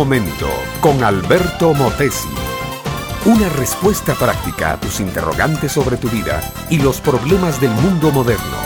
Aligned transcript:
momento 0.00 0.48
con 0.80 1.04
Alberto 1.04 1.74
Motesi. 1.74 2.30
Una 3.26 3.50
respuesta 3.50 4.14
práctica 4.14 4.72
a 4.72 4.80
tus 4.80 4.98
interrogantes 4.98 5.72
sobre 5.72 5.98
tu 5.98 6.08
vida 6.08 6.40
y 6.70 6.78
los 6.78 7.02
problemas 7.02 7.60
del 7.60 7.72
mundo 7.72 8.10
moderno. 8.10 8.56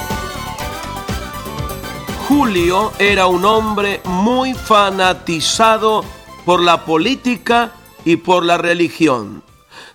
Julio 2.29 2.93
era 3.01 3.27
un 3.27 3.45
hombre 3.45 4.01
muy 4.05 4.55
fanatizado 4.55 6.05
por 6.45 6.63
la 6.63 6.85
política 6.85 7.73
y 8.05 8.15
por 8.15 8.45
la 8.45 8.57
religión. 8.57 9.43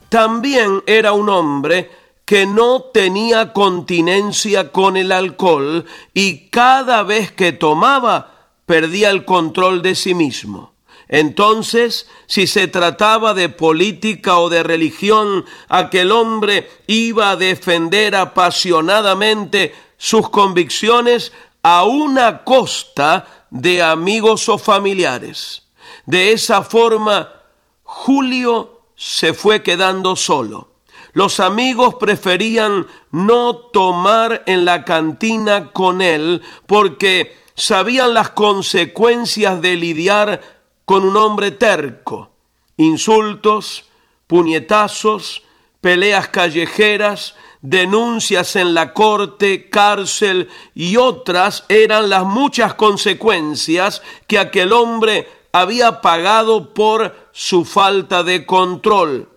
También 0.09 0.83
era 0.87 1.13
un 1.13 1.29
hombre 1.29 1.89
que 2.25 2.45
no 2.47 2.81
tenía 2.81 3.53
continencia 3.53 4.73
con 4.73 4.97
el 4.97 5.13
alcohol 5.13 5.85
y 6.13 6.49
cada 6.49 7.03
vez 7.03 7.31
que 7.31 7.53
tomaba 7.53 8.33
perdía 8.65 9.09
el 9.09 9.23
control 9.23 9.81
de 9.81 9.95
sí 9.95 10.13
mismo. 10.13 10.73
Entonces, 11.09 12.07
si 12.27 12.45
se 12.45 12.67
trataba 12.67 13.33
de 13.33 13.49
política 13.49 14.37
o 14.37 14.47
de 14.47 14.61
religión, 14.61 15.43
aquel 15.67 16.11
hombre 16.11 16.69
iba 16.85 17.31
a 17.31 17.35
defender 17.35 18.15
apasionadamente 18.15 19.73
sus 19.97 20.29
convicciones 20.29 21.33
a 21.63 21.83
una 21.83 22.43
costa 22.43 23.47
de 23.49 23.81
amigos 23.81 24.47
o 24.49 24.59
familiares. 24.59 25.63
De 26.05 26.31
esa 26.31 26.61
forma, 26.61 27.33
Julio 27.81 28.83
se 28.95 29.33
fue 29.33 29.63
quedando 29.63 30.15
solo. 30.15 30.69
Los 31.13 31.39
amigos 31.39 31.95
preferían 31.95 32.85
no 33.11 33.55
tomar 33.55 34.43
en 34.45 34.63
la 34.63 34.85
cantina 34.85 35.71
con 35.71 36.03
él 36.03 36.43
porque 36.67 37.35
sabían 37.55 38.13
las 38.13 38.29
consecuencias 38.29 39.59
de 39.59 39.75
lidiar 39.75 40.58
con 40.89 41.05
un 41.05 41.15
hombre 41.17 41.51
terco. 41.51 42.31
Insultos, 42.77 43.85
puñetazos, 44.25 45.43
peleas 45.81 46.29
callejeras, 46.29 47.35
denuncias 47.61 48.55
en 48.55 48.73
la 48.73 48.91
corte, 48.91 49.69
cárcel 49.69 50.49
y 50.73 50.97
otras 50.97 51.63
eran 51.69 52.09
las 52.09 52.25
muchas 52.25 52.73
consecuencias 52.73 54.01
que 54.25 54.39
aquel 54.39 54.73
hombre 54.73 55.29
había 55.51 56.01
pagado 56.01 56.73
por 56.73 57.29
su 57.33 57.65
falta 57.65 58.23
de 58.23 58.47
control. 58.47 59.29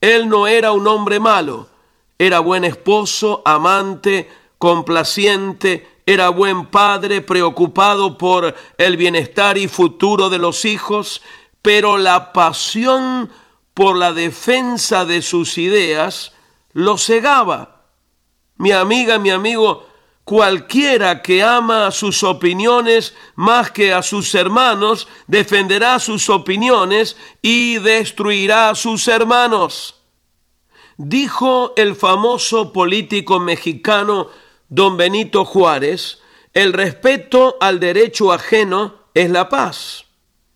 Él 0.00 0.28
no 0.28 0.46
era 0.46 0.70
un 0.70 0.86
hombre 0.86 1.18
malo, 1.18 1.66
era 2.16 2.38
buen 2.38 2.64
esposo, 2.64 3.42
amante, 3.44 4.30
complaciente, 4.56 5.95
era 6.08 6.28
buen 6.28 6.66
padre, 6.66 7.20
preocupado 7.20 8.16
por 8.16 8.54
el 8.78 8.96
bienestar 8.96 9.58
y 9.58 9.66
futuro 9.66 10.30
de 10.30 10.38
los 10.38 10.64
hijos, 10.64 11.20
pero 11.60 11.98
la 11.98 12.32
pasión 12.32 13.28
por 13.74 13.96
la 13.96 14.12
defensa 14.12 15.04
de 15.04 15.20
sus 15.20 15.58
ideas 15.58 16.32
lo 16.72 16.96
cegaba. 16.96 17.86
Mi 18.56 18.70
amiga, 18.70 19.18
mi 19.18 19.30
amigo, 19.30 19.84
cualquiera 20.24 21.22
que 21.22 21.42
ama 21.42 21.90
sus 21.90 22.22
opiniones 22.22 23.14
más 23.34 23.72
que 23.72 23.92
a 23.92 24.00
sus 24.02 24.32
hermanos, 24.36 25.08
defenderá 25.26 25.98
sus 25.98 26.30
opiniones 26.30 27.16
y 27.42 27.78
destruirá 27.78 28.70
a 28.70 28.74
sus 28.76 29.08
hermanos. 29.08 30.02
Dijo 30.98 31.74
el 31.76 31.96
famoso 31.96 32.72
político 32.72 33.40
mexicano 33.40 34.28
don 34.68 34.96
Benito 34.96 35.44
Juárez, 35.44 36.20
el 36.52 36.72
respeto 36.72 37.56
al 37.60 37.80
derecho 37.80 38.32
ajeno 38.32 38.94
es 39.14 39.30
la 39.30 39.48
paz. 39.48 40.06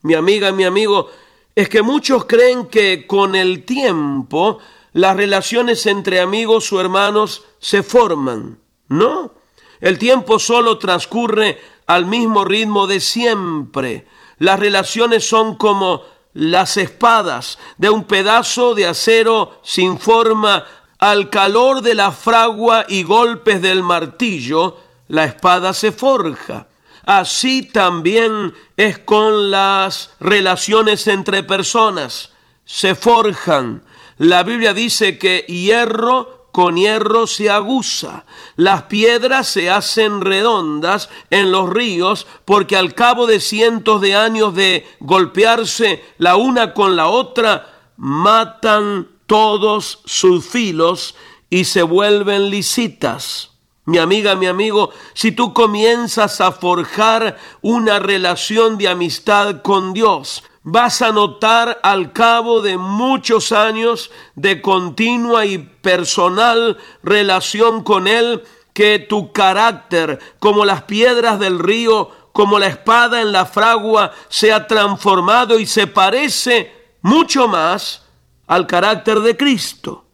Mi 0.02 0.14
amiga, 0.14 0.52
mi 0.52 0.64
amigo, 0.64 1.10
es 1.54 1.68
que 1.68 1.82
muchos 1.82 2.24
creen 2.24 2.66
que 2.66 3.06
con 3.06 3.34
el 3.34 3.64
tiempo 3.64 4.58
las 4.92 5.16
relaciones 5.16 5.86
entre 5.86 6.20
amigos 6.20 6.72
o 6.72 6.80
hermanos 6.80 7.44
se 7.58 7.82
forman. 7.82 8.58
No, 8.88 9.34
el 9.80 9.98
tiempo 9.98 10.38
solo 10.38 10.78
transcurre 10.78 11.60
al 11.86 12.06
mismo 12.06 12.44
ritmo 12.44 12.86
de 12.86 13.00
siempre. 13.00 14.06
Las 14.38 14.58
relaciones 14.58 15.28
son 15.28 15.56
como 15.56 16.02
las 16.32 16.76
espadas 16.76 17.58
de 17.76 17.90
un 17.90 18.04
pedazo 18.04 18.74
de 18.74 18.86
acero 18.86 19.60
sin 19.62 19.98
forma 19.98 20.64
al 21.00 21.30
calor 21.30 21.80
de 21.80 21.94
la 21.94 22.12
fragua 22.12 22.84
y 22.86 23.02
golpes 23.02 23.62
del 23.62 23.82
martillo, 23.82 24.76
la 25.08 25.24
espada 25.24 25.72
se 25.72 25.92
forja. 25.92 26.68
Así 27.06 27.62
también 27.62 28.52
es 28.76 28.98
con 28.98 29.50
las 29.50 30.14
relaciones 30.20 31.06
entre 31.06 31.42
personas. 31.42 32.32
Se 32.66 32.94
forjan. 32.94 33.82
La 34.18 34.42
Biblia 34.42 34.74
dice 34.74 35.18
que 35.18 35.38
hierro 35.48 36.48
con 36.52 36.76
hierro 36.76 37.26
se 37.26 37.48
aguza. 37.48 38.26
Las 38.56 38.82
piedras 38.82 39.48
se 39.48 39.70
hacen 39.70 40.20
redondas 40.20 41.08
en 41.30 41.50
los 41.50 41.70
ríos 41.70 42.26
porque 42.44 42.76
al 42.76 42.94
cabo 42.94 43.26
de 43.26 43.40
cientos 43.40 44.02
de 44.02 44.14
años 44.14 44.54
de 44.54 44.86
golpearse 45.00 46.04
la 46.18 46.36
una 46.36 46.74
con 46.74 46.94
la 46.94 47.08
otra, 47.08 47.92
matan 47.96 49.08
todos 49.30 50.00
sus 50.06 50.44
filos 50.44 51.14
y 51.48 51.62
se 51.62 51.84
vuelven 51.84 52.50
lisitas. 52.50 53.52
Mi 53.84 53.98
amiga, 53.98 54.34
mi 54.34 54.48
amigo, 54.48 54.90
si 55.14 55.30
tú 55.30 55.54
comienzas 55.54 56.40
a 56.40 56.50
forjar 56.50 57.38
una 57.60 58.00
relación 58.00 58.76
de 58.76 58.88
amistad 58.88 59.62
con 59.62 59.92
Dios, 59.92 60.42
vas 60.64 61.00
a 61.00 61.12
notar 61.12 61.78
al 61.84 62.12
cabo 62.12 62.60
de 62.60 62.76
muchos 62.76 63.52
años 63.52 64.10
de 64.34 64.60
continua 64.60 65.46
y 65.46 65.58
personal 65.58 66.78
relación 67.04 67.84
con 67.84 68.08
Él 68.08 68.42
que 68.72 68.98
tu 68.98 69.30
carácter, 69.30 70.18
como 70.40 70.64
las 70.64 70.82
piedras 70.82 71.38
del 71.38 71.60
río, 71.60 72.10
como 72.32 72.58
la 72.58 72.66
espada 72.66 73.20
en 73.20 73.30
la 73.30 73.46
fragua, 73.46 74.10
se 74.28 74.52
ha 74.52 74.66
transformado 74.66 75.60
y 75.60 75.66
se 75.66 75.86
parece 75.86 76.74
mucho 77.00 77.46
más 77.46 78.09
al 78.50 78.66
carácter 78.66 79.20
de 79.20 79.36
Cristo, 79.36 80.06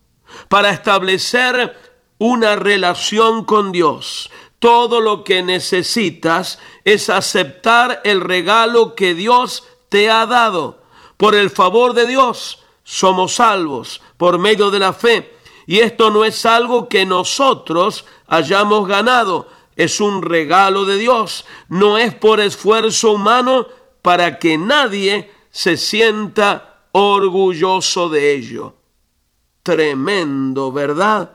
para 0.51 0.69
establecer 0.69 1.75
una 2.19 2.55
relación 2.55 3.45
con 3.47 3.73
Dios. 3.73 4.31
Todo 4.59 5.01
lo 5.01 5.25
que 5.25 5.43
necesitas 5.43 6.59
es 6.85 7.09
aceptar 7.09 8.03
el 8.05 8.21
regalo 8.21 8.95
que 8.95 9.15
Dios 9.15 9.65
te 9.89 10.11
ha 10.11 10.27
dado. 10.27 10.83
Por 11.17 11.35
el 11.35 11.49
favor 11.49 11.95
de 11.95 12.07
Dios 12.07 12.63
somos 12.85 13.37
salvos 13.37 14.03
por 14.19 14.39
medio 14.39 14.71
de 14.71 14.81
la 14.81 14.93
fe. 14.93 15.35
Y 15.67 15.79
esto 15.79 16.11
no 16.11 16.23
es 16.27 16.45
algo 16.45 16.91
que 16.91 17.07
nosotros 17.07 18.05
hayamos 18.27 18.87
ganado, 18.87 19.49
es 19.77 19.99
un 19.99 20.21
regalo 20.21 20.85
de 20.85 20.99
Dios. 20.99 21.47
No 21.71 21.97
es 21.97 22.15
por 22.15 22.41
esfuerzo 22.41 23.13
humano 23.13 23.67
para 24.03 24.39
que 24.39 24.59
nadie 24.59 25.33
se 25.51 25.79
sienta 25.79 26.76
orgulloso 26.99 28.09
de 28.09 28.33
ello. 28.33 28.75
Tremendo, 29.63 30.73
¿verdad? 30.73 31.31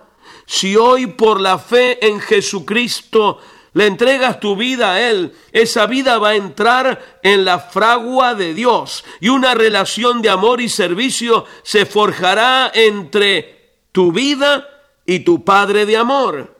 Si 0.47 0.75
hoy 0.75 1.05
por 1.05 1.39
la 1.39 1.59
fe 1.59 2.03
en 2.05 2.19
Jesucristo 2.19 3.37
le 3.73 3.85
entregas 3.85 4.39
tu 4.39 4.55
vida 4.55 4.93
a 4.93 5.09
Él, 5.09 5.33
esa 5.51 5.85
vida 5.85 6.17
va 6.17 6.29
a 6.29 6.35
entrar 6.35 7.19
en 7.21 7.45
la 7.45 7.59
fragua 7.59 8.33
de 8.33 8.55
Dios 8.55 9.05
y 9.19 9.29
una 9.29 9.53
relación 9.53 10.23
de 10.23 10.29
amor 10.29 10.61
y 10.61 10.67
servicio 10.67 11.45
se 11.61 11.85
forjará 11.85 12.71
entre 12.73 13.83
tu 13.91 14.11
vida 14.11 14.67
y 15.05 15.19
tu 15.19 15.45
Padre 15.45 15.85
de 15.85 15.95
amor. 15.95 16.57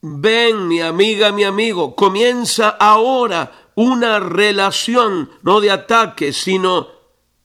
Ven, 0.00 0.66
mi 0.68 0.80
amiga, 0.80 1.32
mi 1.32 1.44
amigo, 1.44 1.94
comienza 1.94 2.70
ahora 2.70 3.68
una 3.74 4.20
relación, 4.20 5.30
no 5.42 5.60
de 5.60 5.70
ataque, 5.70 6.32
sino 6.32 6.97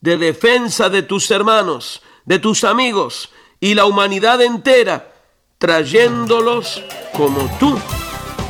de 0.04 0.18
defensa 0.18 0.90
de 0.90 1.02
tus 1.02 1.30
hermanos, 1.30 2.02
de 2.26 2.38
tus 2.38 2.64
amigos 2.64 3.30
y 3.58 3.72
la 3.72 3.86
humanidad 3.86 4.42
entera, 4.42 5.14
trayéndolos 5.56 6.84
como 7.16 7.48
tú 7.58 7.78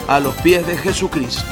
a 0.08 0.18
los 0.18 0.34
pies 0.38 0.66
de 0.66 0.76
Jesucristo. 0.76 1.44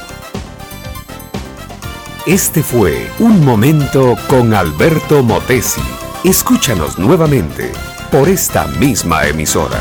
Este 2.25 2.61
fue 2.61 3.09
Un 3.19 3.45
Momento 3.45 4.17
con 4.27 4.53
Alberto 4.53 5.23
Motesi. 5.23 5.81
Escúchanos 6.25 6.99
nuevamente 6.99 7.71
por 8.11 8.27
esta 8.27 8.67
misma 8.67 9.25
emisora. 9.25 9.79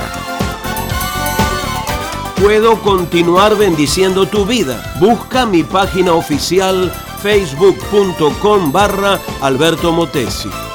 Puedo 2.40 2.80
continuar 2.80 3.56
bendiciendo 3.56 4.26
tu 4.26 4.46
vida. 4.46 4.94
Busca 5.00 5.46
mi 5.46 5.64
página 5.64 6.12
oficial 6.12 6.92
facebook.com 7.22 8.70
barra 8.70 9.18
Alberto 9.40 9.92
Motesi. 9.92 10.71